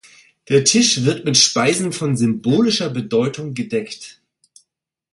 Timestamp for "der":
0.49-0.63